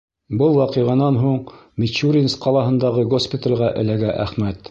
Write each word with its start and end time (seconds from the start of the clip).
Был 0.39 0.55
ваҡиғанан 0.59 1.19
һуң 1.23 1.35
Мичуринск 1.83 2.41
ҡалаһындағы 2.47 3.05
госпиталгә 3.13 3.71
эләгә 3.85 4.13
Әхмәт. 4.27 4.59